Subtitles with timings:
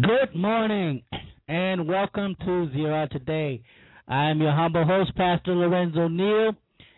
[0.00, 1.02] Good morning
[1.48, 3.60] and welcome to Zero Today.
[4.08, 6.52] I am your humble host, Pastor Lorenzo Neal,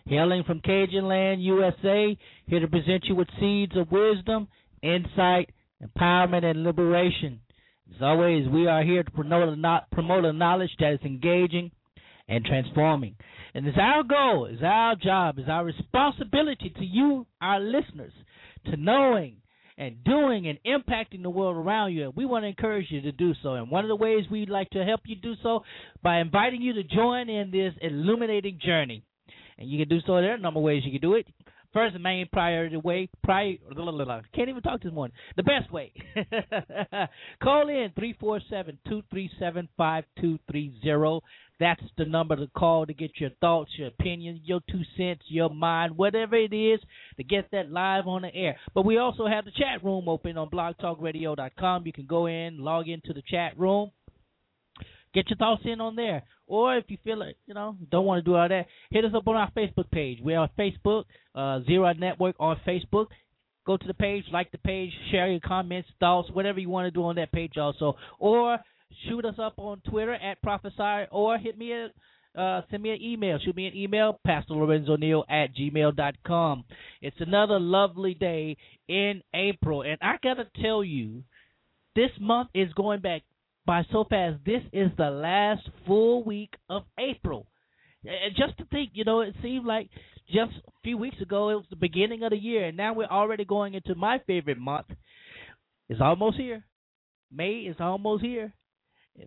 [0.06, 4.48] hailing from Cajun Land, USA, here to present you with seeds of wisdom,
[4.82, 5.50] insight,
[5.82, 7.40] empowerment, and liberation.
[7.94, 11.70] As always, we are here to promote a, knowledge that is engaging
[12.28, 13.16] and transforming.
[13.54, 18.12] And it's our goal, it's our job, it's our responsibility to you, our listeners,
[18.66, 19.41] to knowing
[19.78, 22.04] and doing and impacting the world around you.
[22.04, 23.54] And we want to encourage you to do so.
[23.54, 25.64] And one of the ways we'd like to help you do so
[26.02, 29.04] by inviting you to join in this illuminating journey.
[29.58, 30.14] And you can do so.
[30.16, 31.26] There are a number of ways you can do it.
[31.72, 33.54] First, main priority way, prior,
[34.34, 35.16] can't even talk this morning.
[35.36, 35.92] The best way.
[37.42, 41.26] Call in 347 237 5230.
[41.58, 45.48] That's the number to call to get your thoughts, your opinions, your two cents, your
[45.48, 46.80] mind, whatever it is,
[47.16, 48.56] to get that live on the air.
[48.74, 51.86] But we also have the chat room open on blogtalkradio.com.
[51.86, 53.92] You can go in, log into the chat room,
[55.14, 56.24] get your thoughts in on there.
[56.52, 59.12] Or if you feel like, you know, don't want to do all that, hit us
[59.16, 60.18] up on our Facebook page.
[60.20, 61.04] We're Facebook,
[61.34, 63.06] uh, Zero Network on Facebook.
[63.64, 66.90] Go to the page, like the page, share your comments, thoughts, whatever you want to
[66.90, 67.96] do on that page also.
[68.18, 68.58] Or
[69.08, 71.90] shoot us up on Twitter at Prophesy or hit me at
[72.38, 73.38] uh, send me an email.
[73.42, 76.64] Shoot me an email, Pastor Lorenzo Neal at gmail.com.
[77.00, 78.58] It's another lovely day
[78.88, 79.82] in April.
[79.82, 81.24] And I got to tell you,
[81.96, 83.22] this month is going back
[83.66, 84.38] by so fast.
[84.44, 87.46] This is the last full week of April.
[88.04, 89.88] And just to think, you know, it seemed like
[90.26, 93.06] just a few weeks ago it was the beginning of the year, and now we're
[93.06, 94.86] already going into my favorite month.
[95.88, 96.64] It's almost here.
[97.30, 98.52] May is almost here.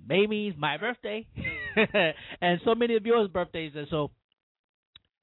[0.07, 1.28] May means my birthday,
[2.41, 3.73] and so many of yours birthdays.
[3.75, 4.12] And so,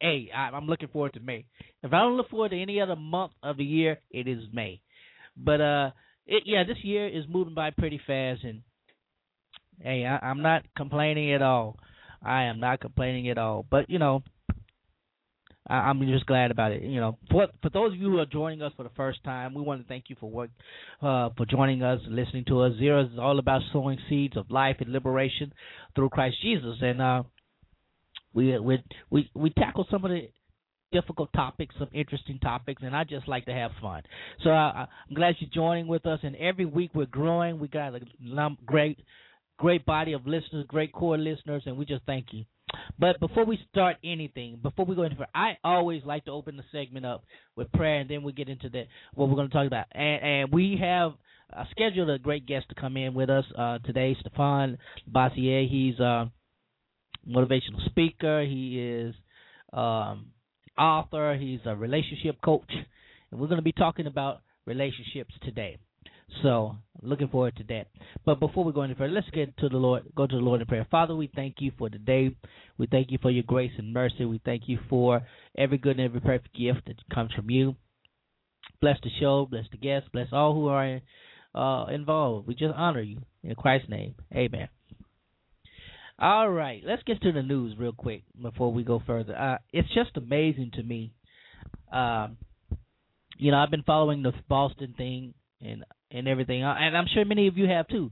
[0.01, 1.47] hey, I'm looking forward to May.
[1.83, 4.81] If I don't look forward to any other month of the year, it is May.
[5.37, 5.91] But uh,
[6.27, 8.63] it, yeah, this year is moving by pretty fast, and
[9.83, 11.79] hey, I, I'm not complaining at all.
[12.23, 13.67] I am not complaining at all.
[13.69, 14.23] But you know,
[15.67, 16.83] I, am just glad about it.
[16.83, 19.55] You know, for for those of you who are joining us for the first time,
[19.55, 20.51] we want to thank you for what
[21.01, 22.73] uh, for joining us, listening to us.
[22.79, 25.53] Zero is all about sowing seeds of life and liberation
[25.95, 27.23] through Christ Jesus, and uh,
[28.33, 30.29] we we we we tackle some of the
[30.93, 34.03] difficult topics, some interesting topics, and I just like to have fun.
[34.45, 36.21] So uh, I'm glad you're joining with us.
[36.23, 37.59] And every week we're growing.
[37.59, 38.01] We got a
[38.67, 38.99] great
[39.63, 42.45] great body of listeners, great core listeners, and we just thank you.
[42.99, 46.65] But before we start anything, before we go into, I always like to open the
[46.73, 47.23] segment up
[47.55, 49.87] with prayer, and then we get into that what we're going to talk about.
[49.93, 51.13] And, and we have
[51.57, 54.79] uh, scheduled a great guest to come in with us uh, today, Stefan
[55.09, 55.69] Bassier.
[55.71, 56.29] He's a
[57.29, 58.43] motivational speaker.
[58.43, 59.15] He is
[59.73, 60.33] um,
[60.77, 61.37] author.
[61.41, 62.73] He's a relationship coach,
[63.31, 65.79] and we're going to be talking about relationships today.
[66.43, 67.89] So looking forward to that.
[68.25, 70.05] But before we go any further, let's get to the Lord.
[70.15, 70.87] Go to the Lord in prayer.
[70.91, 72.35] Father, we thank you for today.
[72.79, 74.25] We thank you for your grace and mercy.
[74.25, 75.23] We thank you for
[75.57, 77.77] every good and every perfect gift that comes from you.
[78.81, 79.47] Bless the show.
[79.47, 80.09] Bless the guests.
[80.13, 81.01] Bless all who are
[81.55, 82.47] uh, involved.
[82.47, 84.15] We just honor you in Christ's name.
[84.35, 84.69] Amen.
[86.19, 89.37] All right, let's get to the news real quick before we go further.
[89.37, 91.13] Uh, it's just amazing to me.
[91.93, 92.37] Um,
[93.39, 97.49] you know, I've been following the Boston thing and and everything, and I'm sure many
[97.49, 98.11] of you have too.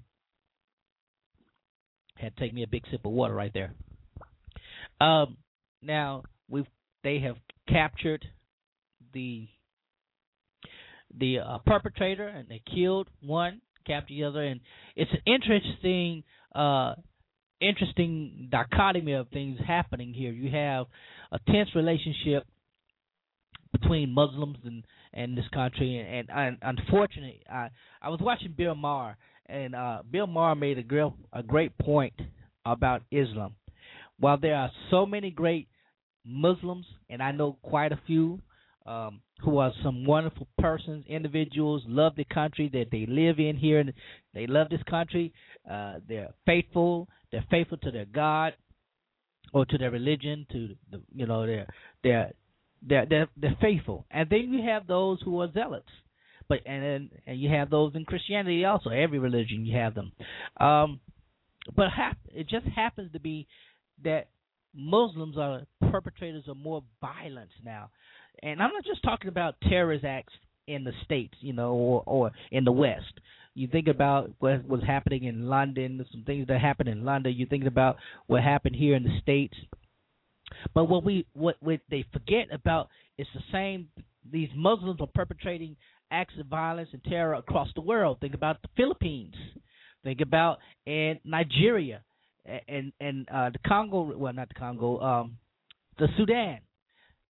[2.17, 3.73] Had to take me a big sip of water right there.
[5.01, 5.39] Um,
[5.83, 6.67] now we've
[7.03, 7.37] they have
[7.69, 8.25] captured
[9.13, 9.49] the
[11.19, 14.61] the uh, perpetrator and they killed one, captured the other, and
[14.97, 16.25] it's an interesting
[16.55, 16.95] uh,
[17.61, 20.33] interesting dichotomy of things happening here.
[20.33, 20.87] You have
[21.33, 22.47] a tense relationship
[23.73, 27.69] between Muslims and and this country, and, and, and unfortunately, I
[28.01, 32.15] I was watching Bill Maher, and uh, Bill Maher made a great a great point
[32.65, 33.55] about Islam.
[34.19, 35.69] While there are so many great
[36.25, 38.41] Muslims, and I know quite a few
[38.87, 43.79] um, who are some wonderful persons, individuals, love the country that they live in here,
[43.79, 43.93] and
[44.35, 45.33] they love this country.
[45.71, 47.09] Uh, they're faithful.
[47.33, 48.55] They're faithful to their God
[49.53, 50.47] or to their religion.
[50.53, 51.67] To the, you know, they're
[52.03, 52.33] they're
[52.87, 54.07] they're they're, they're faithful.
[54.11, 55.89] And then you have those who are zealots.
[56.49, 58.91] But and and you have those in Christianity also.
[58.91, 60.13] Every religion you have them.
[60.59, 61.01] Um,
[61.77, 63.47] but hap- it just happens to be
[64.05, 64.29] that
[64.75, 67.91] Muslims are perpetrators of more violence now.
[68.43, 70.33] And I'm not just talking about terrorist acts
[70.67, 73.13] in the states, you know, or, or in the West.
[73.55, 77.35] You think about what was happening in London, some things that happened in London.
[77.37, 77.97] You think about
[78.27, 79.55] what happened here in the states.
[80.75, 82.89] But what we what, what they forget about
[83.19, 83.89] is the same.
[84.31, 85.77] These Muslims are perpetrating
[86.11, 88.19] acts of violence and terror across the world.
[88.21, 89.35] Think about the Philippines.
[90.05, 92.03] Think about in Nigeria
[92.69, 94.17] and and uh, the Congo.
[94.17, 95.01] Well, not the Congo.
[95.01, 95.37] Um,
[95.99, 96.59] the Sudan,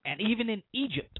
[0.04, 1.18] and even in Egypt.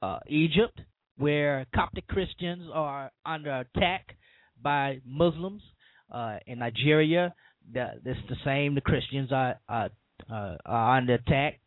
[0.00, 0.80] Uh, Egypt,
[1.16, 4.16] where Coptic Christians are under attack
[4.62, 5.62] by Muslims.
[6.10, 7.34] Uh, in Nigeria,
[7.72, 8.74] the, it's the same.
[8.74, 9.90] The Christians are, are,
[10.30, 11.60] uh, are under attack.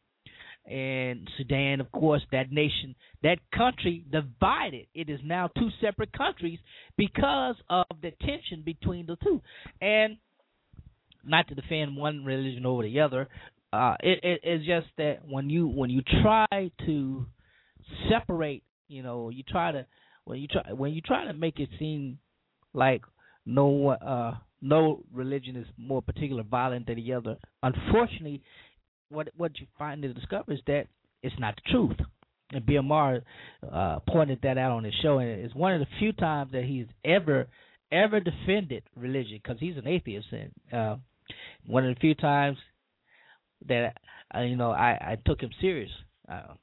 [0.70, 4.88] And Sudan, of course, that nation, that country divided.
[4.94, 6.60] It is now two separate countries
[6.98, 9.42] because of the tension between the two.
[9.82, 10.18] And
[11.26, 13.28] not to defend one religion over the other,
[13.74, 17.26] uh, it, it, it's just that when you when you try to
[18.10, 19.86] separate, you know, you try to
[20.26, 22.20] when you try when you try to make it seem
[22.74, 23.02] like
[23.46, 27.38] no uh no religion is more particular violent than the other.
[27.64, 28.42] Unfortunately,
[29.10, 30.88] what what you find to discover is that
[31.24, 31.98] it's not the truth.
[32.54, 33.24] And Maher
[33.72, 36.66] uh, pointed that out on his show, and it's one of the few times that
[36.66, 37.48] he's ever
[37.92, 40.96] ever defended religion because he's an atheist, and uh,
[41.66, 42.58] one of the few times
[43.68, 43.98] that
[44.36, 45.92] uh, you know I, I took him serious.
[46.30, 46.54] Uh,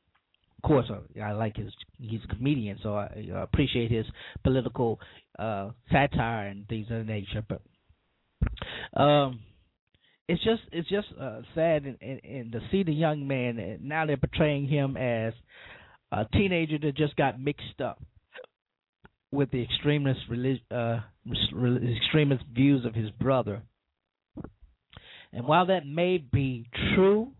[0.62, 1.72] of course, uh, I like his.
[1.98, 4.06] He's a comedian, so I, I appreciate his
[4.42, 5.00] political
[5.38, 7.44] uh, satire and things of that nature.
[7.48, 7.62] But
[8.94, 9.40] um,
[10.28, 13.58] it's just it's just uh, sad and, and, and to see the young man.
[13.58, 15.32] And now they're portraying him as
[16.12, 18.00] a teenager that just got mixed up
[19.30, 23.62] with the extremist relig- uh, extremist views of his brother.
[25.32, 27.32] And while that may be true,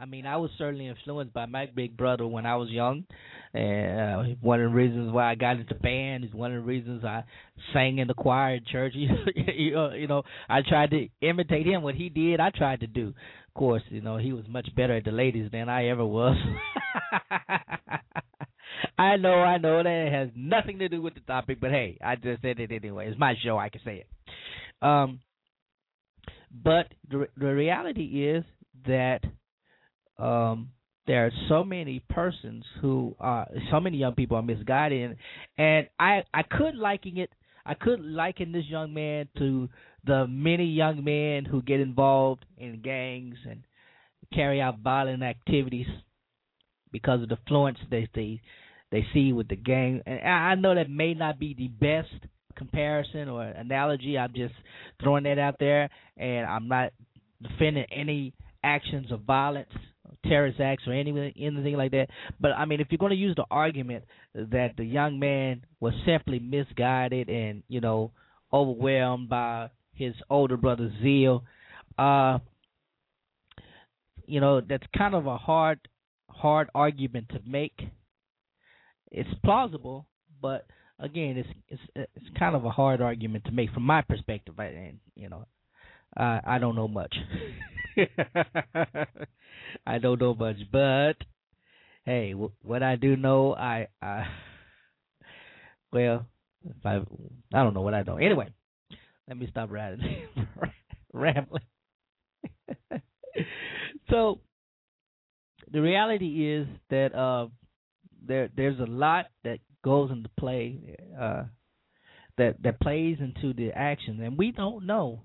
[0.00, 3.04] I mean, I was certainly influenced by my big brother when I was young.
[3.52, 6.66] And uh, one of the reasons why I got into band is one of the
[6.66, 7.24] reasons I
[7.72, 8.92] sang in the choir at church.
[8.96, 11.82] you, know, I tried to imitate him.
[11.82, 13.08] What he did, I tried to do.
[13.08, 16.36] Of course, you know, he was much better at the ladies than I ever was.
[18.98, 22.14] I know, I know that has nothing to do with the topic, but hey, I
[22.14, 23.08] just said it anyway.
[23.08, 24.06] It's my show, I can say it.
[24.86, 25.20] Um,
[26.50, 28.44] but the the reality is
[28.86, 29.20] that
[30.18, 30.70] um,
[31.06, 35.16] there are so many persons who are so many young people are misguided
[35.56, 37.30] and I I could liken it
[37.64, 39.68] I could liken this young man to
[40.06, 43.62] the many young men who get involved in gangs and
[44.32, 45.86] carry out violent activities
[46.92, 48.40] because of the influence they they
[48.90, 50.02] they see with the gang.
[50.06, 52.08] And I know that may not be the best
[52.56, 54.18] comparison or analogy.
[54.18, 54.54] I'm just
[55.02, 56.92] throwing that out there and I'm not
[57.42, 58.32] defending any
[58.64, 59.68] actions of violence
[60.26, 62.08] terrorist acts or anything anything like that.
[62.40, 65.94] But I mean, if you're going to use the argument that the young man was
[66.04, 68.12] simply misguided and you know
[68.52, 71.44] overwhelmed by his older brother's zeal,
[71.98, 72.38] uh,
[74.26, 75.80] you know that's kind of a hard
[76.28, 77.78] hard argument to make.
[79.10, 80.06] It's plausible,
[80.40, 80.66] but
[80.98, 84.98] again, it's it's it's kind of a hard argument to make from my perspective, and
[85.14, 85.46] you know,
[86.16, 87.14] uh, I don't know much.
[89.86, 91.14] I don't know much, but
[92.04, 94.26] hey, w- what I do know, I, I
[95.92, 96.26] well,
[96.64, 96.96] if I
[97.54, 98.16] I don't know what I know.
[98.16, 98.48] Anyway,
[99.28, 100.28] let me stop rattling,
[101.12, 101.62] rambling.
[104.10, 104.40] so
[105.70, 107.48] the reality is that uh,
[108.26, 111.44] there there's a lot that goes into play uh,
[112.36, 115.22] that that plays into the action, and we don't know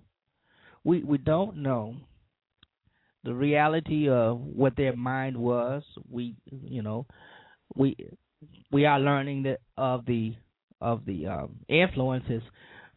[0.83, 1.95] we we don't know
[3.23, 5.83] the reality of what their mind was.
[6.09, 7.05] We you know
[7.75, 7.95] we
[8.71, 10.35] we are learning that of the
[10.81, 12.41] of the um, influences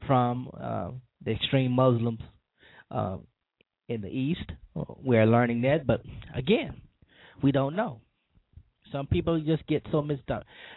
[0.07, 0.91] from uh,
[1.25, 2.21] the extreme Muslims
[2.91, 3.19] uh,
[3.89, 4.51] in the East.
[5.03, 6.03] We are learning that, but
[6.35, 6.81] again,
[7.43, 8.01] we don't know.
[8.93, 10.19] Some people just get so mis-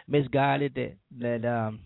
[0.08, 1.80] misguided that that um,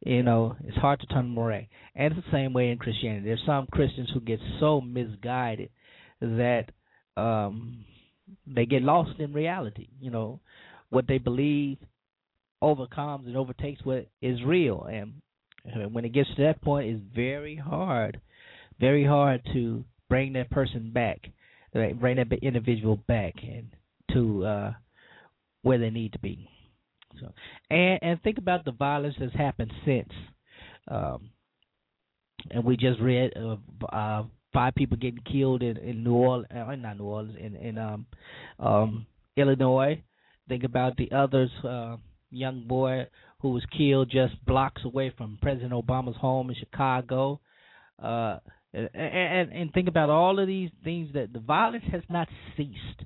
[0.00, 1.68] you know it's hard to turn them away.
[1.94, 3.24] And it's the same way in Christianity.
[3.24, 5.70] There's some Christians who get so misguided
[6.20, 6.64] that
[7.16, 7.84] um,
[8.46, 9.88] they get lost in reality.
[10.00, 10.40] You know
[10.90, 11.78] what they believe
[12.60, 15.14] overcomes and overtakes what is real, and
[15.92, 18.20] when it gets to that point, it's very hard,
[18.80, 21.20] very hard to bring that person back,
[21.72, 23.68] bring that individual back, and
[24.12, 24.72] to uh,
[25.62, 26.48] where they need to be.
[27.20, 27.32] So,
[27.70, 30.12] and and think about the violence that's happened since.
[30.88, 31.30] Um,
[32.50, 33.56] and we just read uh,
[33.94, 37.78] uh, five people getting killed in, in New Orleans, uh, not New Orleans, in in
[37.78, 38.06] um,
[38.58, 39.06] um,
[39.36, 40.02] Illinois.
[40.48, 41.96] Think about the others, uh,
[42.30, 43.06] young boy
[43.40, 47.40] who was killed just blocks away from President Obama's home in Chicago.
[48.02, 48.38] Uh,
[48.72, 53.04] and, and and think about all of these things that the violence has not ceased.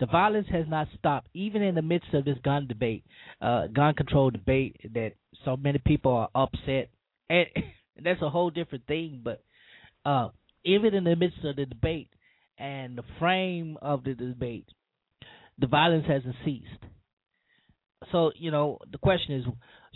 [0.00, 3.04] The violence has not stopped, even in the midst of this gun debate,
[3.42, 5.12] uh, gun control debate that
[5.44, 6.90] so many people are upset.
[7.96, 9.20] And that's a whole different thing.
[9.22, 9.42] But
[10.06, 10.30] uh,
[10.64, 12.08] even in the midst of the debate
[12.56, 14.66] and the frame of the debate,
[15.58, 16.82] the violence hasn't ceased.
[18.10, 19.44] So you know, the question is,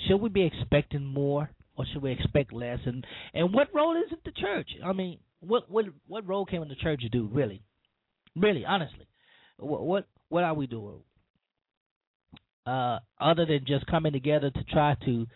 [0.06, 2.78] should we be expecting more or should we expect less?
[2.84, 4.68] And and what role is it the church?
[4.84, 7.28] I mean, what what what role can the church do?
[7.32, 7.62] Really,
[8.36, 9.06] really, honestly.
[9.58, 11.00] What what what are we doing?
[12.66, 15.26] Uh, other than just coming together to try to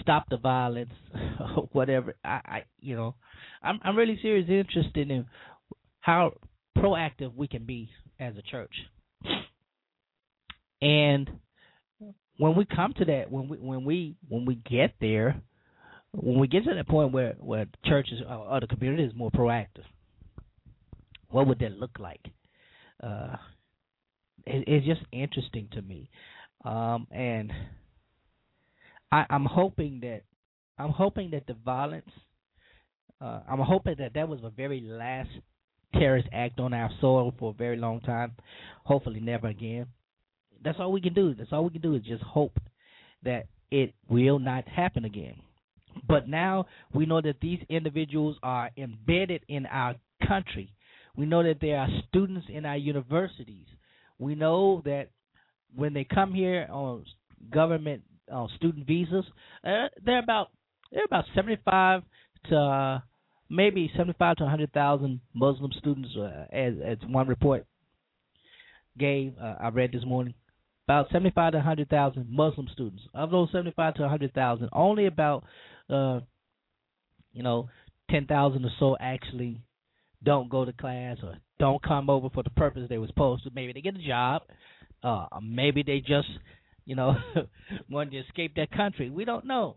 [0.00, 0.92] stop the violence,
[1.72, 2.14] whatever.
[2.24, 3.14] I, I you know,
[3.62, 5.26] I'm I'm really seriously interested in
[6.00, 6.34] how
[6.76, 8.74] proactive we can be as a church.
[10.80, 11.30] And
[12.38, 15.40] when we come to that, when we when we when we get there,
[16.12, 19.84] when we get to that point where where churches or the community is more proactive,
[21.30, 22.20] what would that look like?
[23.02, 23.36] Uh,
[24.46, 26.10] it, it's just interesting to me,
[26.64, 27.52] um, and
[29.10, 30.22] I, I'm hoping that
[30.78, 32.10] I'm hoping that the violence.
[33.20, 35.28] Uh, I'm hoping that that was the very last
[35.94, 38.32] terrorist act on our soil for a very long time.
[38.84, 39.86] Hopefully, never again.
[40.64, 41.34] That's all we can do.
[41.34, 42.58] That's all we can do is just hope
[43.22, 45.36] that it will not happen again.
[46.08, 49.94] But now we know that these individuals are embedded in our
[50.26, 50.72] country.
[51.16, 53.66] We know that there are students in our universities
[54.18, 55.08] we know that
[55.74, 57.04] when they come here on
[57.50, 58.02] government
[58.32, 59.24] uh, student visas,
[59.64, 60.50] uh, they're about
[60.90, 62.02] they're about seventy five
[62.48, 63.00] to uh,
[63.48, 67.66] maybe seventy five to hundred thousand Muslim students, uh, as as one report
[68.98, 69.34] gave.
[69.40, 70.34] Uh, I read this morning
[70.86, 73.02] about seventy five to hundred thousand Muslim students.
[73.14, 75.44] Of those seventy five to hundred thousand, only about
[75.90, 76.20] uh,
[77.32, 77.68] you know
[78.10, 79.60] ten thousand or so actually
[80.24, 83.50] don't go to class or don't come over for the purpose they were supposed to.
[83.54, 84.42] Maybe they get a job.
[85.02, 86.28] Uh, maybe they just,
[86.84, 87.14] you know,
[87.90, 89.10] want to escape their country.
[89.10, 89.76] We don't know,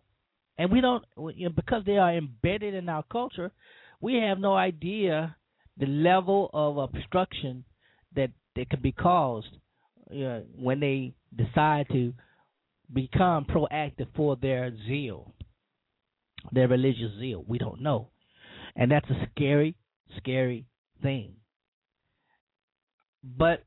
[0.57, 1.03] and we don't
[1.35, 3.51] you know, because they are embedded in our culture.
[4.01, 5.35] We have no idea
[5.77, 7.65] the level of obstruction
[8.15, 9.47] that that can be caused
[10.11, 12.13] you know, when they decide to
[12.93, 15.33] become proactive for their zeal,
[16.51, 17.43] their religious zeal.
[17.47, 18.09] We don't know,
[18.75, 19.75] and that's a scary,
[20.17, 20.65] scary
[21.01, 21.33] thing.
[23.23, 23.63] But,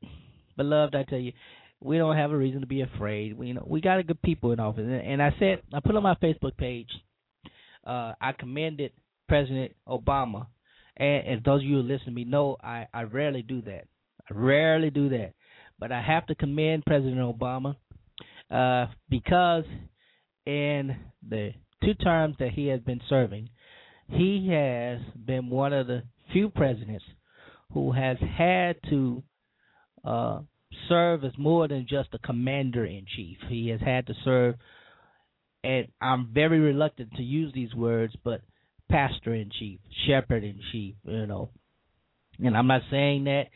[0.55, 1.33] beloved, I tell you,
[1.81, 3.37] we don't have a reason to be afraid.
[3.37, 5.79] We you know we got a good people in office, and, and I said I
[5.79, 6.89] put on my Facebook page.
[7.85, 8.91] Uh, I commended
[9.27, 10.47] President Obama,
[10.97, 13.85] and as those of you who listen to me know, I I rarely do that.
[14.29, 15.33] I rarely do that,
[15.79, 17.75] but I have to commend President Obama
[18.51, 19.63] uh, because
[20.45, 20.95] in
[21.27, 21.51] the
[21.83, 23.49] two terms that he has been serving,
[24.09, 27.05] he has been one of the few presidents
[27.73, 29.23] who has had to
[30.03, 30.39] uh,
[30.87, 33.37] serve as more than just a commander in chief.
[33.47, 34.55] He has had to serve,
[35.63, 38.41] and I'm very reluctant to use these words, but
[38.89, 41.49] pastor in chief, shepherd in chief, you know.
[42.39, 43.47] And I'm not saying that.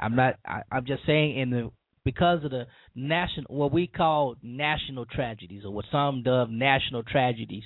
[0.00, 0.36] I'm not.
[0.46, 1.70] I, I'm just saying in the
[2.04, 7.62] because of the national what we call national tragedies or what some dub national tragedies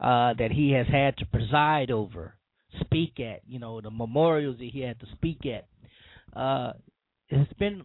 [0.00, 2.36] uh, that he has had to preside over,
[2.80, 3.40] speak at.
[3.46, 5.66] You know the memorials that he had to speak at.
[6.38, 6.72] Uh,
[7.30, 7.82] has been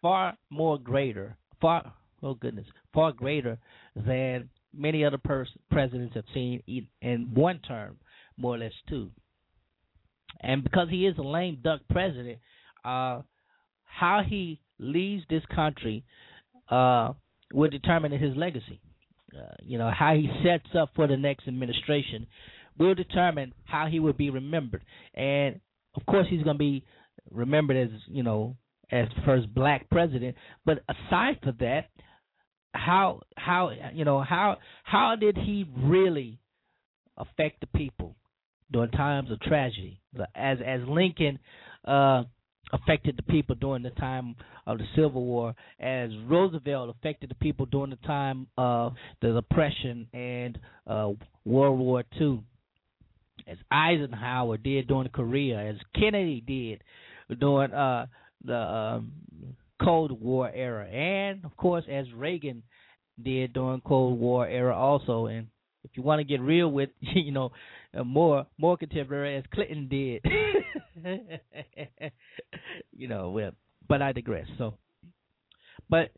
[0.00, 3.58] far more greater, far oh goodness, far greater
[3.94, 6.62] than many other pers- presidents have seen
[7.00, 7.96] in one term,
[8.36, 9.10] more or less two.
[10.40, 12.38] And because he is a lame duck president,
[12.84, 13.22] uh,
[13.84, 16.04] how he leaves this country
[16.70, 17.12] uh,
[17.52, 18.80] will determine his legacy.
[19.36, 22.26] Uh, you know how he sets up for the next administration
[22.78, 24.84] will determine how he will be remembered.
[25.14, 25.60] And
[25.94, 26.84] of course, he's going to be
[27.30, 28.56] remembered as you know
[28.90, 30.36] as first black president.
[30.64, 31.86] But aside from that,
[32.74, 36.38] how how you know how how did he really
[37.16, 38.16] affect the people
[38.70, 40.00] during times of tragedy?
[40.34, 41.38] As as Lincoln
[41.86, 42.24] uh,
[42.72, 44.34] affected the people during the time
[44.66, 50.06] of the Civil War, as Roosevelt affected the people during the time of the Depression
[50.12, 51.10] and uh,
[51.44, 52.42] World War II
[53.46, 56.82] as Eisenhower did during Korea, as Kennedy did
[57.38, 58.06] during uh,
[58.44, 59.12] the um,
[59.82, 62.62] Cold War era, and of course as Reagan
[63.22, 65.26] did during Cold War era also.
[65.26, 65.48] And
[65.84, 67.52] if you want to get real with, you know,
[67.96, 70.24] uh, more more contemporary as Clinton did,
[72.96, 73.30] you know.
[73.30, 73.52] Well,
[73.88, 74.46] but I digress.
[74.58, 74.74] So,
[75.88, 76.10] but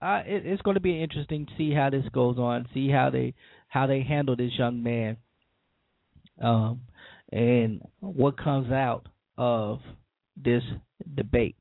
[0.00, 3.10] uh, it, it's going to be interesting to see how this goes on, see how
[3.10, 3.34] they
[3.68, 5.18] how they handle this young man
[6.40, 6.80] um,
[7.32, 9.80] and what comes out of
[10.36, 10.62] this
[11.14, 11.56] debate.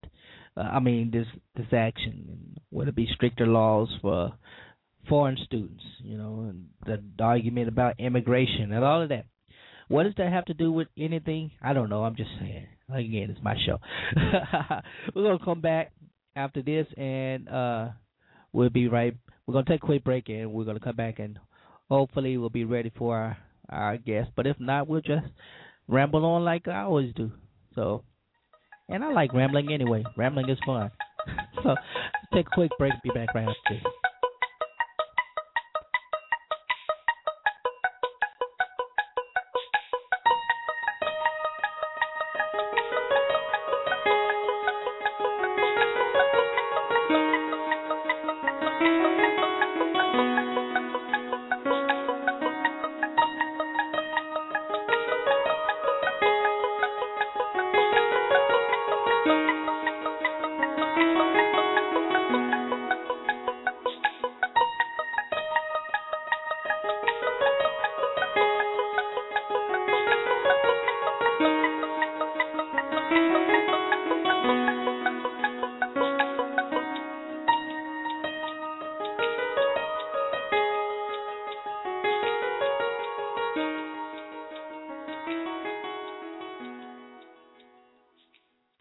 [0.56, 2.58] Uh, I mean, this this action.
[2.72, 4.34] Would it be stricter laws for
[5.08, 5.84] foreign students?
[6.04, 9.26] You know, and the, the argument about immigration and all of that.
[9.88, 11.52] What does that have to do with anything?
[11.62, 12.04] I don't know.
[12.04, 12.68] I'm just saying.
[12.94, 13.80] Again, it's my show.
[15.16, 15.92] We're gonna come back
[16.36, 17.90] after this, and uh,
[18.52, 19.16] we'll be right.
[19.46, 21.40] We're gonna take a quick break, and we're gonna come back, and
[21.90, 23.38] hopefully, we'll be ready for our
[23.70, 24.28] I guess.
[24.36, 25.26] But if not, we'll just
[25.88, 27.32] ramble on like I always do.
[27.76, 28.04] So,
[28.90, 30.04] and I like rambling anyway.
[30.16, 30.92] Rambling is fun.
[31.64, 31.76] so,
[32.34, 32.94] take a quick break.
[33.04, 33.90] Be back right after.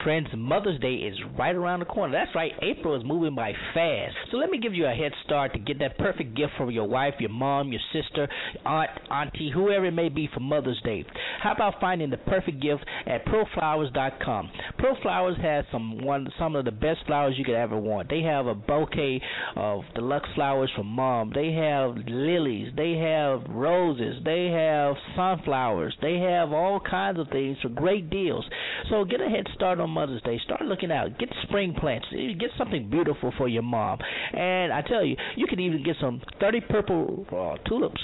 [0.07, 2.17] Friends, Mother's Day is right around the corner.
[2.17, 4.15] That's right, April is moving by fast.
[4.31, 6.87] So let me give you a head start to get that perfect gift for your
[6.87, 8.29] wife, your mom, your sister,
[8.65, 11.05] aunt, auntie, whoever it may be for Mother's Day.
[11.43, 14.51] How about finding the perfect gift at ProFlowers.com?
[14.79, 18.09] ProFlowers has some one some of the best flowers you could ever want.
[18.09, 19.21] They have a bouquet
[19.57, 21.33] of deluxe flowers for mom.
[21.35, 22.73] They have lilies.
[22.77, 24.17] They have roses.
[24.25, 25.97] They have sunflowers.
[26.01, 28.45] They have all kinds of things for great deals.
[28.91, 30.41] So get a head start on Mother's Day.
[30.45, 31.19] Start looking out.
[31.19, 32.07] Get spring plants.
[32.11, 33.99] Get something beautiful for your mom.
[34.33, 38.01] And I tell you, you can even get some 30 purple uh, tulips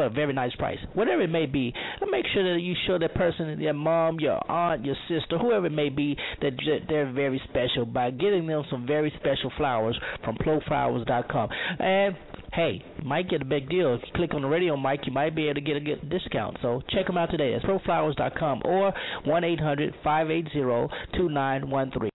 [0.00, 0.78] for a very nice price.
[0.94, 1.74] Whatever it may be,
[2.10, 5.72] make sure that you show that person, your mom, your aunt, your sister, whoever it
[5.72, 6.52] may be, that
[6.88, 11.50] they're very special by getting them some very special flowers from ProFlowers.com.
[11.78, 12.16] And
[12.54, 13.94] hey, might get a big deal.
[13.94, 16.08] If you click on the radio mic, you might be able to get a good
[16.08, 16.56] discount.
[16.62, 17.52] So check them out today.
[17.52, 18.94] That's ProFlowers.com or
[19.26, 22.09] 1 800 580 2913.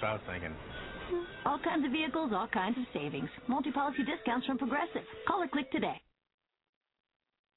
[0.00, 0.54] That's what I was thinking.
[1.44, 3.28] All kinds of vehicles, all kinds of savings.
[3.48, 5.02] Multi-policy discounts from Progressive.
[5.26, 6.00] Call or click today.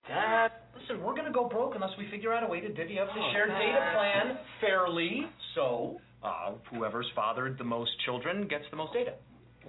[0.07, 3.07] Dad, listen, we're gonna go broke unless we figure out a way to divvy up
[3.13, 3.59] the oh, shared Dad.
[3.59, 5.25] data plan fairly.
[5.55, 9.13] So, uh, whoever's fathered the most children gets the most data.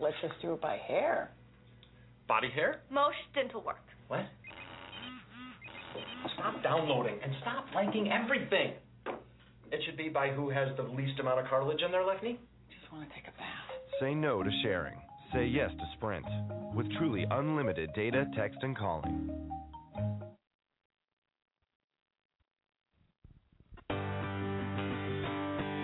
[0.00, 1.30] Let's just do it by hair.
[2.28, 2.80] Body hair?
[2.90, 3.84] Most dental work.
[4.08, 4.20] What?
[6.34, 8.72] Stop downloading and stop liking everything.
[9.72, 12.38] It should be by who has the least amount of cartilage in their Lefty.
[12.90, 13.46] Just want to take a bath.
[14.00, 14.98] Say no to sharing.
[15.32, 16.26] Say yes to Sprint
[16.74, 19.30] with truly unlimited data, text, and calling.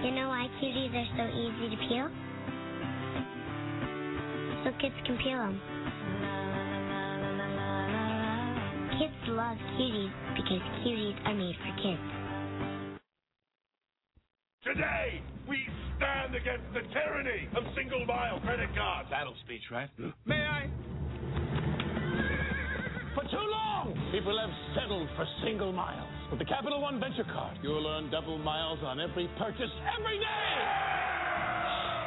[0.03, 2.11] You know why cuties are so easy to peel?
[4.65, 5.61] So kids can peel them.
[8.99, 12.16] Kids love cuties because cuties are made for kids.
[14.77, 15.57] Today, we
[15.97, 19.09] stand against the tyranny of single mile credit cards.
[19.09, 19.89] Battle speech, right?
[20.27, 20.69] May I?
[23.17, 26.13] For too long, people have settled for single miles.
[26.29, 30.53] With the Capital One Venture Card, you'll earn double miles on every purchase every day.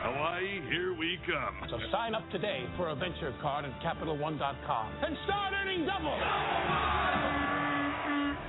[0.06, 1.58] Hawaii, here we come.
[1.72, 6.20] So sign up today for a venture card at CapitalOne.com and start earning double.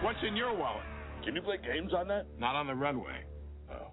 [0.05, 0.85] What's in your wallet?
[1.25, 2.27] Can you play games on that?
[2.39, 3.25] Not on the runway.
[3.73, 3.93] Oh.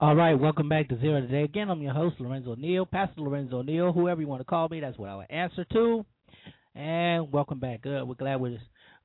[0.00, 1.42] All right, welcome back to Zero Today.
[1.42, 4.78] Again, I'm your host, Lorenzo Neal, Pastor Lorenzo Neal, whoever you want to call me,
[4.78, 6.06] that's what I will answer to.
[6.76, 7.82] And welcome back.
[7.82, 8.04] Good.
[8.04, 8.58] We're glad we're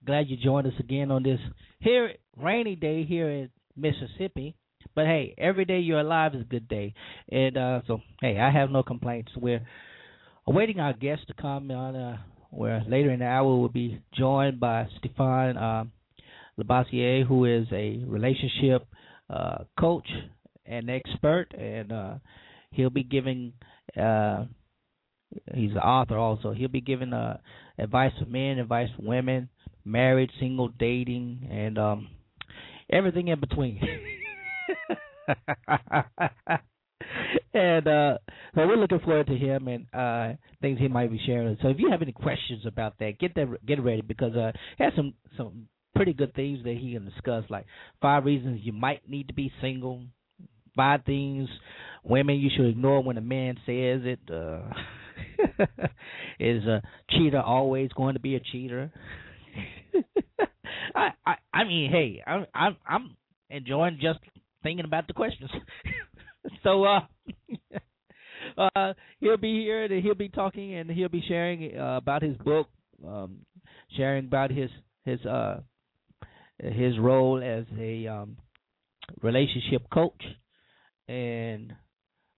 [0.05, 1.39] glad you joined us again on this
[1.79, 4.55] here rainy day here in Mississippi.
[4.93, 6.93] But hey, every day you're alive is a good day.
[7.27, 9.31] And uh so hey, I have no complaints.
[9.35, 9.65] We're
[10.45, 12.17] awaiting our guest to come on uh
[12.51, 15.85] where later in the hour we'll be joined by Stefan uh,
[16.59, 18.85] Labossiere, who is a relationship
[19.27, 20.07] uh, coach
[20.65, 22.15] an expert, and uh,
[22.71, 23.53] he'll be giving.
[23.97, 24.45] Uh,
[25.53, 26.53] he's an author also.
[26.53, 27.37] He'll be giving uh,
[27.77, 29.49] advice for men, advice for women,
[29.85, 32.09] married, single, dating, and um,
[32.91, 33.79] everything in between.
[37.53, 38.17] and uh,
[38.55, 41.57] so we're looking forward to him and uh, things he might be sharing.
[41.61, 44.83] So if you have any questions about that, get that get ready because uh, he
[44.83, 47.65] has some some pretty good things that he can discuss, like
[48.01, 50.03] five reasons you might need to be single
[50.75, 51.49] five things
[52.03, 54.19] women you should ignore when a man says it.
[54.31, 54.61] Uh,
[56.39, 58.91] is a cheater always going to be a cheater?
[60.95, 63.15] I, I I mean, hey, I'm I'm I'm
[63.49, 64.19] enjoying just
[64.61, 65.49] thinking about the questions.
[66.63, 66.99] so uh
[68.57, 72.35] uh he'll be here and he'll be talking and he'll be sharing uh, about his
[72.37, 72.67] book,
[73.07, 73.39] um
[73.95, 74.69] sharing about his
[75.05, 75.61] his uh
[76.59, 78.37] his role as a um
[79.21, 80.21] relationship coach
[81.07, 81.73] and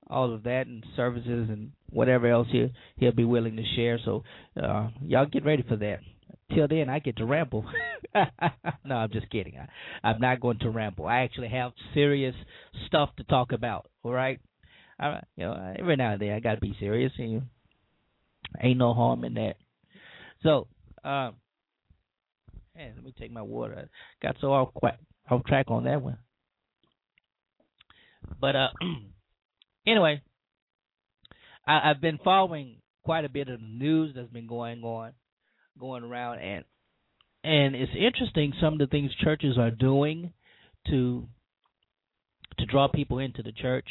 [0.08, 3.99] all of that and services and whatever else he he'll be willing to share.
[4.04, 4.23] So
[4.62, 5.99] uh y'all get ready for that.
[6.54, 7.65] Till then, I get to ramble.
[8.86, 9.58] no, I'm just kidding.
[9.58, 11.08] I, I'm not going to ramble.
[11.08, 12.36] I actually have serious
[12.86, 13.88] stuff to talk about.
[14.04, 14.39] All right,
[14.99, 17.41] I, you know, every now and then I got to be serious, and you,
[18.62, 19.56] ain't no harm in that.
[20.43, 20.67] So,
[21.04, 21.36] um,
[22.75, 23.89] man, let me take my water.
[23.89, 24.69] I got so off
[25.30, 26.19] off track on that one.
[28.39, 28.67] But uh,
[29.88, 30.21] anyway,
[31.67, 35.13] I, I've been following quite a bit of the news that's been going on,
[35.79, 36.65] going around, and
[37.43, 40.33] and it's interesting some of the things churches are doing
[40.88, 41.27] to
[42.57, 43.88] to draw people into the church,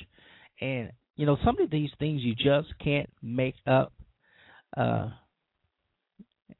[0.61, 3.92] and you know some of these things you just can't make up.
[4.77, 5.11] Uh,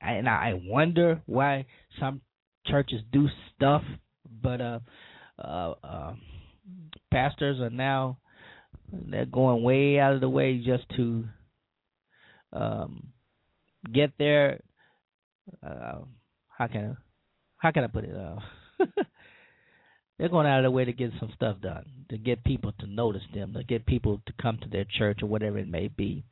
[0.01, 1.67] and I wonder why
[1.99, 2.21] some
[2.67, 3.83] churches do stuff,
[4.43, 4.79] but uh,
[5.39, 6.15] uh, uh
[7.15, 8.19] pastors are now
[8.93, 11.25] they're going way out of the way just to
[12.53, 13.09] um,
[13.93, 14.61] get their
[15.63, 16.01] uh,
[16.49, 16.95] how can I,
[17.59, 18.15] how can I put it?
[18.17, 18.85] Uh,
[20.19, 22.87] they're going out of the way to get some stuff done, to get people to
[22.87, 26.25] notice them, to get people to come to their church or whatever it may be.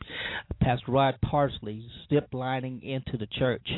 [0.60, 3.68] Pastor Rod Parsley zip lining into the church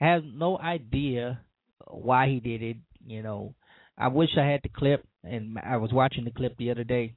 [0.00, 1.40] has no idea
[1.88, 2.76] why he did it.
[3.06, 3.54] You know,
[3.96, 7.14] I wish I had the clip, and I was watching the clip the other day,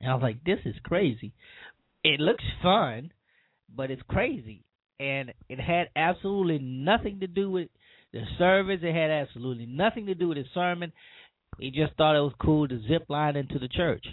[0.00, 1.32] and I was like, "This is crazy."
[2.02, 3.12] It looks fun,
[3.74, 4.64] but it's crazy,
[4.98, 7.68] and it had absolutely nothing to do with
[8.12, 8.80] the service.
[8.82, 10.92] It had absolutely nothing to do with his sermon.
[11.58, 14.06] He just thought it was cool to zip line into the church.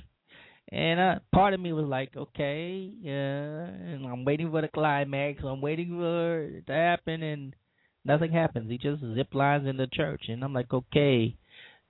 [0.70, 5.42] And uh, part of me was like, okay, yeah, and I'm waiting for the climax.
[5.44, 7.56] I'm waiting for it to happen, and
[8.04, 8.70] nothing happens.
[8.70, 11.38] He just zip lines in the church, and I'm like, okay,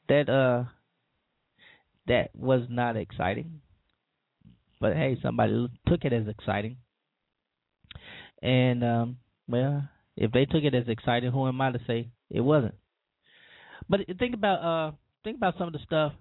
[0.10, 0.70] that uh,
[2.08, 3.62] that was not exciting.
[4.80, 6.78] but hey, somebody took it as exciting.
[8.42, 9.18] And um,
[9.48, 12.76] well, if they took it as exciting, who am I to say it wasn't?
[13.90, 14.92] But think about uh,
[15.24, 16.14] think about some of the stuff,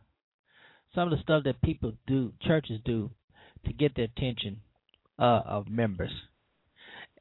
[0.94, 3.10] some of the stuff that people do, churches do,
[3.66, 4.60] to get the attention
[5.18, 6.12] uh, of members,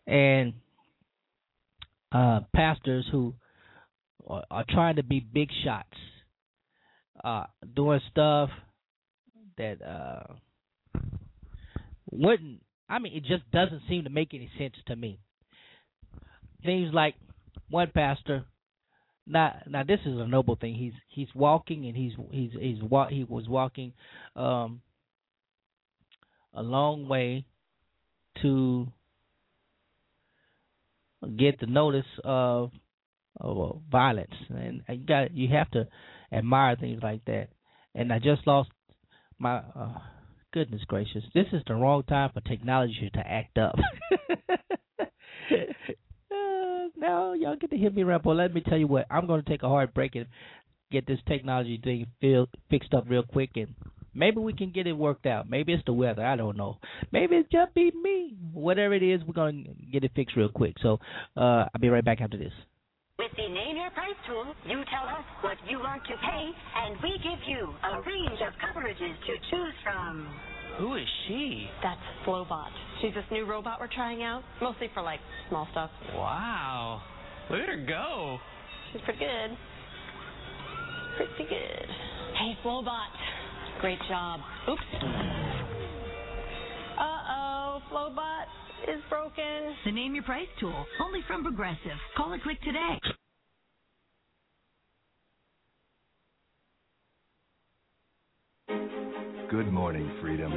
[0.07, 0.53] and
[2.11, 3.33] uh, pastors who
[4.27, 5.97] are, are trying to be big shots,
[7.25, 8.51] uh, doing stuff
[9.57, 10.33] that uh,
[12.11, 12.61] wouldn't.
[12.87, 15.19] I mean, it just doesn't seem to make any sense to me.
[16.63, 17.15] Things like
[17.69, 18.45] one pastor.
[19.25, 20.75] Now, now this is a noble thing.
[20.75, 22.77] He's he's walking and he's he's he's
[23.09, 23.93] he was walking
[24.35, 24.81] um,
[26.53, 27.45] a long way
[28.43, 28.87] to
[31.39, 32.69] get the notice of
[33.41, 35.87] of violence, and you got you have to
[36.31, 37.49] admire things like that.
[37.93, 38.69] And I just lost
[39.39, 39.99] my uh,
[40.53, 41.23] goodness gracious.
[41.33, 43.75] This is the wrong time for technology to act up.
[45.51, 45.55] uh,
[46.97, 49.05] now y'all get to hit me but let me tell you what.
[49.09, 50.27] I'm going to take a hard break and
[50.91, 53.75] get this technology thing feel, fixed up real quick, and
[54.13, 55.49] maybe we can get it worked out.
[55.49, 56.25] Maybe it's the weather.
[56.25, 56.77] I don't know.
[57.11, 58.35] Maybe it's just be me.
[58.53, 60.75] Whatever it is, we're going to get it fixed real quick.
[60.81, 60.99] So
[61.35, 62.53] uh, I'll be right back after this.
[63.35, 66.95] With the Name Your Price tool, you tell us what you want to pay, and
[67.01, 70.27] we give you a range of coverages to choose from.
[70.77, 71.67] Who is she?
[71.83, 72.69] That's Flowbot.
[73.01, 75.19] She's this new robot we're trying out, mostly for like
[75.49, 75.89] small stuff.
[76.13, 77.01] Wow.
[77.49, 78.37] Look at her go.
[78.91, 79.57] She's pretty good.
[81.17, 81.87] Pretty good.
[82.39, 83.11] Hey, Flowbot.
[83.81, 84.39] Great job.
[84.69, 84.81] Oops.
[86.99, 89.75] Uh-oh, Flowbot is broken.
[89.85, 91.99] The Name Your Price tool, only from Progressive.
[92.15, 92.99] Call or click today.
[99.51, 100.51] Good morning, freedom.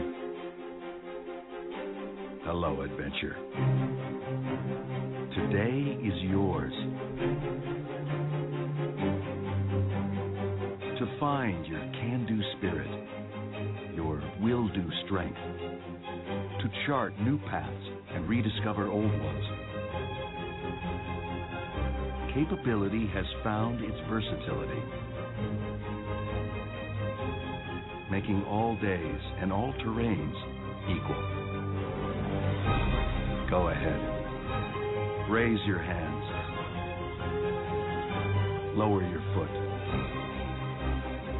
[2.44, 3.36] Hello, adventure.
[5.34, 6.72] Today is yours.
[10.98, 18.26] To find your can do spirit, your will do strength, to chart new paths and
[18.26, 19.44] rediscover old ones.
[22.32, 24.82] Capability has found its versatility,
[28.10, 30.34] making all days and all terrains
[30.88, 31.22] equal.
[33.50, 35.30] Go ahead.
[35.30, 36.24] Raise your hands.
[38.76, 39.50] Lower your foot.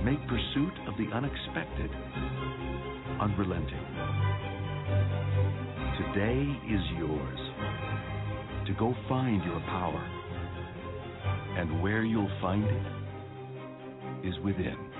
[0.04, 1.90] Make pursuit of the unexpected
[3.20, 3.86] unrelenting.
[5.98, 7.38] Today is yours
[8.66, 10.04] to go find your power.
[11.58, 14.97] And where you'll find it is within.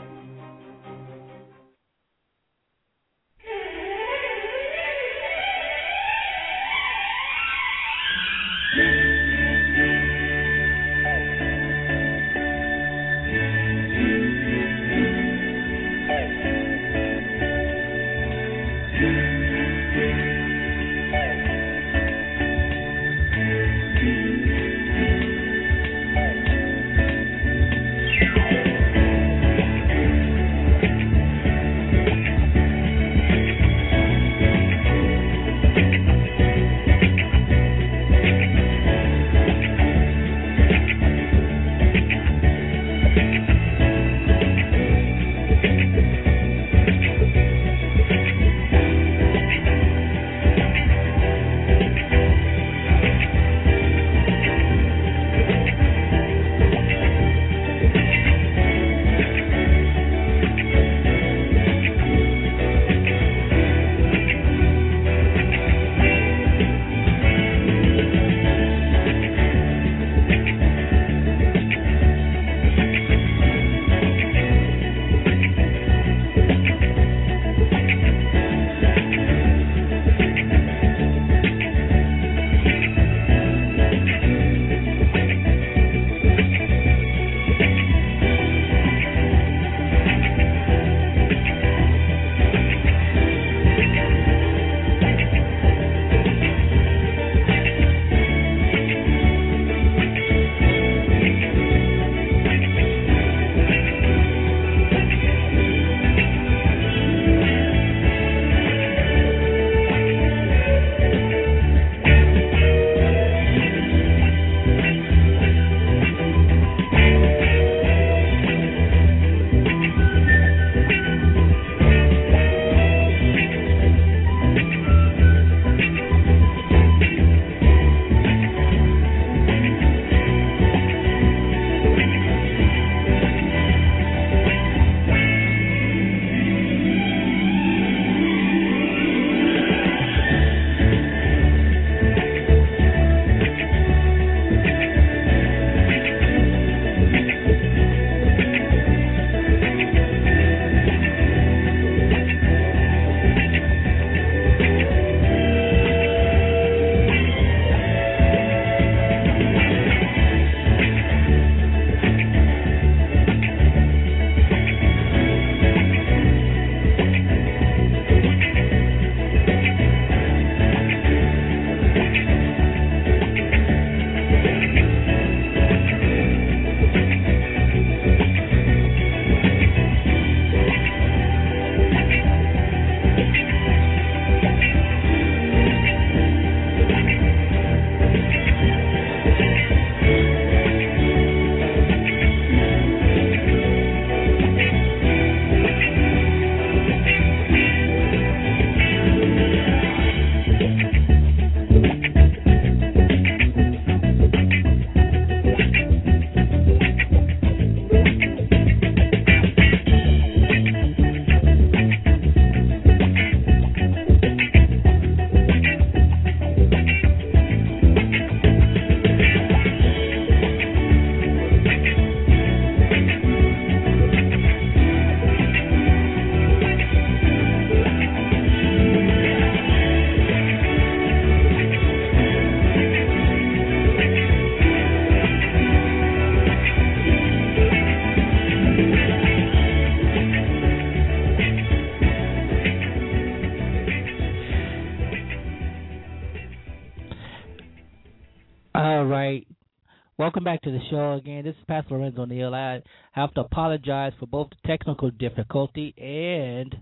[250.38, 251.42] Welcome back to the show again.
[251.42, 252.54] This is Pastor Lorenzo Neal.
[252.54, 256.72] I have to apologize for both the technical difficulty and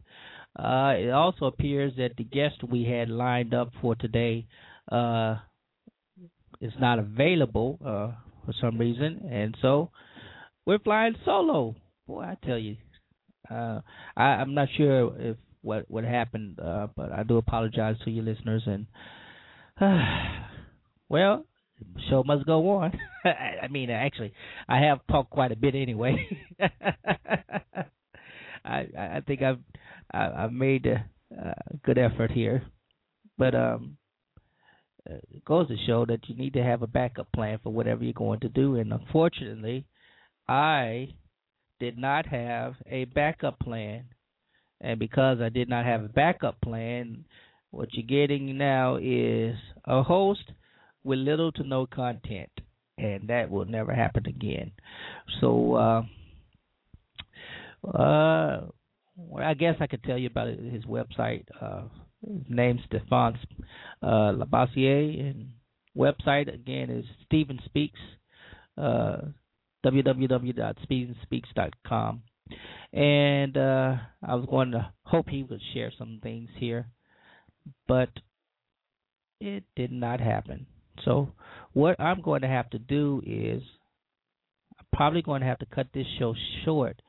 [0.59, 4.47] uh, it also appears that the guest we had lined up for today
[4.92, 5.37] uh,
[6.61, 8.12] is not available uh,
[8.45, 9.90] for some reason, and so
[10.66, 11.75] we're flying solo.
[12.07, 12.77] Boy, I tell you,
[13.51, 13.81] uh,
[14.14, 18.21] I, I'm not sure if what what happened, uh, but I do apologize to you
[18.21, 18.64] listeners.
[18.66, 18.87] And
[21.09, 21.47] well,
[22.08, 22.92] show must go on.
[23.24, 24.32] I mean, actually,
[24.68, 26.26] I have talked quite a bit anyway.
[28.64, 29.60] I I think I've
[30.12, 31.04] I've made a,
[31.36, 32.64] a good effort here,
[33.38, 33.96] but um,
[35.06, 38.12] it goes to show that you need to have a backup plan for whatever you're
[38.12, 38.76] going to do.
[38.76, 39.86] And unfortunately,
[40.48, 41.10] I
[41.78, 44.06] did not have a backup plan,
[44.80, 47.24] and because I did not have a backup plan,
[47.70, 50.52] what you're getting now is a host
[51.07, 52.51] with little to no content,
[52.99, 54.73] and that will never happen again.
[55.40, 56.03] So, uh,
[57.88, 58.66] uh,
[59.38, 61.45] I guess I could tell you about his website.
[61.61, 61.83] Uh,
[62.27, 63.38] his name Stephane
[64.03, 65.51] uh, Labossiere, and
[65.97, 68.01] website again is Stephen Speaks.
[68.77, 69.19] Uh.
[72.92, 76.88] And uh, I was going to hope he would share some things here,
[77.87, 78.09] but
[79.40, 80.66] it did not happen.
[81.04, 81.32] So
[81.72, 83.62] what I'm going to have to do is
[84.78, 87.00] I'm probably going to have to cut this show short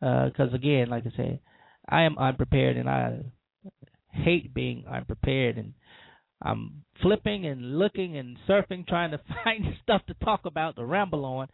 [0.00, 1.40] because uh, again, like I said,
[1.88, 3.20] I am unprepared and I
[4.10, 5.74] hate being unprepared and
[6.42, 11.24] I'm flipping and looking and surfing trying to find stuff to talk about to ramble
[11.24, 11.48] on.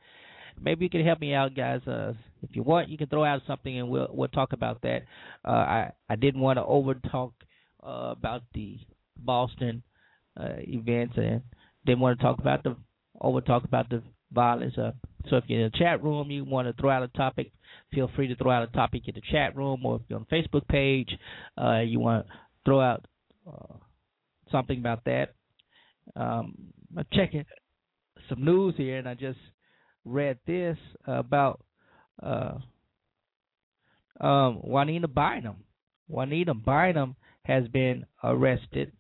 [0.61, 1.81] Maybe you can help me out, guys.
[1.87, 5.03] Uh, if you want, you can throw out something and we'll we'll talk about that.
[5.45, 7.33] Uh, I I didn't want to over talk
[7.85, 8.79] uh, about the
[9.17, 9.83] Boston
[10.39, 11.43] uh, events and
[11.87, 12.77] didn't want to talk about the
[13.21, 14.77] over talk about the violence.
[14.77, 14.93] Uh,
[15.29, 17.53] so if you're in the chat room, you want to throw out a topic,
[17.93, 20.27] feel free to throw out a topic in the chat room, or if you're on
[20.29, 21.09] the Facebook page,
[21.61, 22.33] uh, you want to
[22.65, 23.05] throw out
[23.47, 23.75] uh,
[24.51, 25.35] something about that.
[26.17, 26.55] Um,
[26.97, 27.45] I'm checking
[28.29, 29.39] some news here, and I just
[30.05, 31.65] read this about
[32.23, 32.55] uh,
[34.21, 35.57] um, Juanita Bynum.
[36.09, 38.93] Juanita Bynum has been arrested,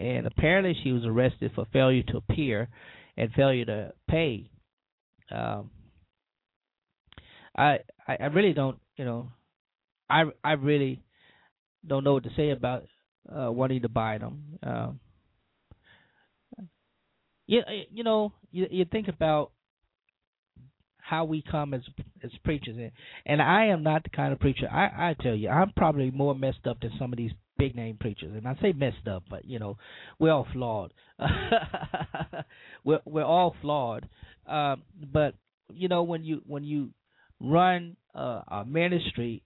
[0.00, 2.68] and apparently she was arrested for failure to appear
[3.16, 4.50] and failure to pay
[5.30, 5.70] um,
[7.56, 7.78] I,
[8.08, 9.28] I really don't you know
[10.08, 11.00] I I really
[11.86, 12.84] don't know what to say about
[13.30, 14.58] uh, Juanita Bynum.
[14.62, 15.00] Um,
[17.46, 19.52] you you know you you think about
[20.98, 21.82] how we come as
[22.22, 22.92] as preachers and,
[23.26, 26.34] and I am not the kind of preacher I I tell you I'm probably more
[26.34, 28.32] messed up than some of these big name preachers.
[28.34, 29.76] And I say messed up but you know
[30.18, 30.92] we're all flawed.
[32.84, 34.08] We're we're all flawed.
[34.46, 34.82] Um,
[35.12, 35.34] but
[35.68, 36.90] you know when you when you
[37.40, 39.42] run uh, a ministry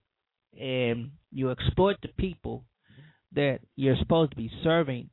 [0.58, 2.64] and you exploit the people
[3.34, 5.10] that you're supposed to be serving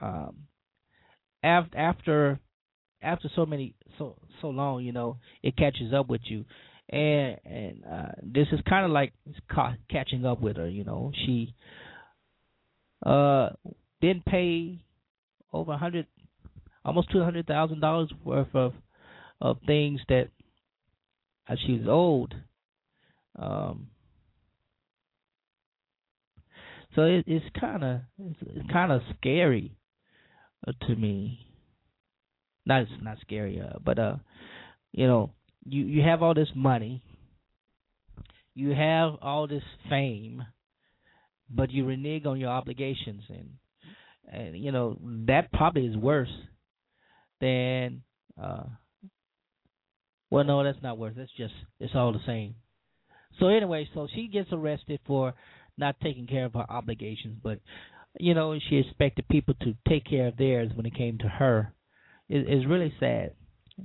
[0.00, 0.36] um,
[1.42, 2.40] after after
[3.02, 6.44] after so many so so long, you know, it catches up with you,
[6.88, 9.12] and and uh, this is kind of like
[9.50, 10.68] ca- catching up with her.
[10.68, 11.54] You know, she
[13.04, 13.50] uh
[14.00, 14.78] didn't pay
[15.52, 16.06] over a hundred,
[16.84, 18.72] almost two hundred thousand dollars worth of
[19.40, 20.28] of things that
[21.66, 22.34] she was old.
[23.38, 23.88] Um,
[26.94, 29.76] so it, it's kind of it's, it's kind of scary
[30.66, 31.38] uh, to me.
[32.66, 34.16] Not it's not scary, uh, but uh,
[34.92, 35.30] you know,
[35.64, 37.02] you you have all this money,
[38.54, 40.42] you have all this fame,
[41.50, 43.50] but you renege on your obligations, and
[44.30, 46.32] and you know that probably is worse
[47.40, 48.02] than
[48.40, 48.64] uh
[50.30, 51.14] well, no, that's not worse.
[51.16, 52.54] It's just it's all the same.
[53.40, 55.34] So anyway, so she gets arrested for
[55.76, 57.60] not taking care of her obligations, but
[58.18, 61.72] you know she expected people to take care of theirs when it came to her.
[62.28, 63.32] It, it's really sad.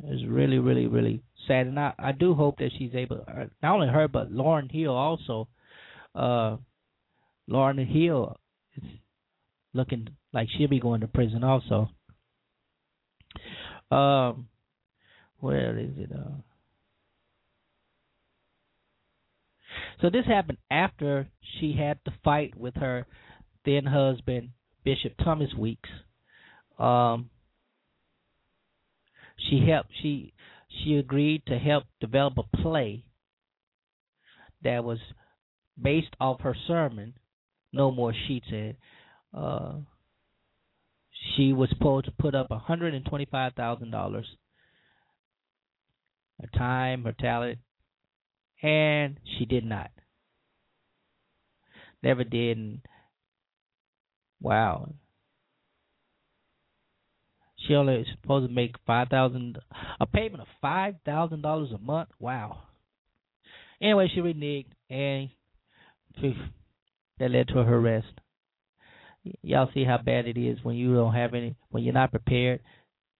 [0.06, 3.24] It's really, really, really sad, and I I do hope that she's able.
[3.28, 5.48] Uh, not only her, but Lauryn Hill also.
[6.16, 6.58] Uh,
[7.50, 8.38] Lauryn Hill
[8.78, 8.84] is
[9.74, 11.90] looking like she'll be going to prison also.
[13.92, 14.48] Um,
[15.40, 16.12] where is it?
[16.12, 16.42] Uh,
[20.02, 21.28] so this happened after
[21.60, 23.06] she had the fight with her
[23.66, 24.50] then husband,
[24.84, 25.90] Bishop Thomas Weeks.
[26.78, 27.30] Um,
[29.38, 29.90] she helped.
[30.02, 30.34] She
[30.70, 33.06] she agreed to help develop a play
[34.64, 35.00] that was
[35.82, 37.14] based off her sermon,
[37.74, 38.76] "No More Sheets." And
[39.34, 39.74] uh,
[41.36, 44.28] she was supposed to put up hundred and twenty five thousand dollars.
[46.40, 47.60] Her time, her talent,
[48.62, 49.92] and she did not.
[52.02, 52.58] Never did.
[52.58, 52.82] And
[54.42, 54.94] wow,
[57.58, 59.58] she only is supposed to make five thousand,
[60.00, 62.10] a payment of five thousand dollars a month.
[62.20, 62.64] Wow.
[63.82, 65.30] Anyway, she reneged, and
[67.20, 68.08] that led to her arrest.
[69.42, 72.62] Y'all see how bad it is when you don't have any, when you're not prepared.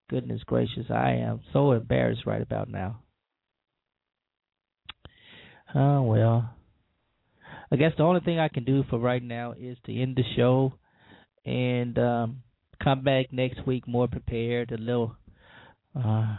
[0.10, 3.00] Goodness gracious, I am so embarrassed right about now.
[5.74, 6.50] Oh well.
[7.72, 10.24] I guess the only thing I can do for right now is to end the
[10.36, 10.74] show
[11.46, 12.44] and um
[12.84, 15.16] come back next week more prepared, a little
[15.96, 16.36] uh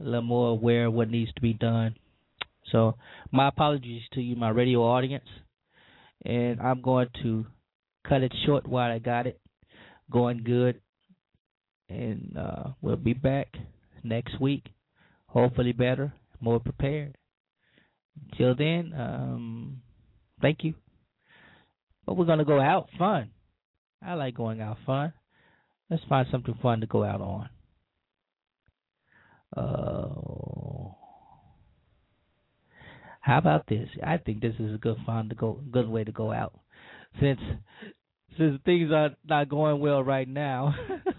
[0.00, 1.96] a little more aware of what needs to be done.
[2.70, 2.96] So
[3.30, 5.28] my apologies to you, my radio audience.
[6.24, 7.46] And I'm going to
[8.08, 9.40] cut it short while I got it
[10.10, 10.80] going good.
[11.88, 13.48] And uh, we'll be back
[14.02, 14.66] next week,
[15.26, 17.16] hopefully better, more prepared.
[18.36, 19.82] Till then, um,
[20.40, 20.74] thank you.
[22.06, 23.30] But we're gonna go out fun.
[24.04, 25.12] I like going out fun.
[25.88, 27.48] Let's find something fun to go out on.
[29.56, 30.51] Uh,
[33.22, 33.88] how about this?
[34.04, 36.58] I think this is a good fun to go, good way to go out.
[37.20, 37.40] Since
[38.36, 40.74] since things are not going well right now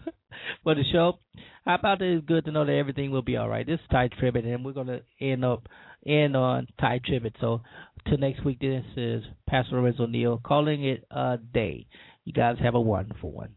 [0.63, 1.19] for the show,
[1.63, 3.65] how about it is good to know that everything will be all right.
[3.65, 5.67] This is Tye Tribbett, and we're gonna end up
[6.05, 7.35] end on Tye Tribbett.
[7.39, 7.61] So
[8.09, 11.87] till next week, this is Pastor Lorenzo Neal calling it a day.
[12.25, 13.55] You guys have a wonderful one.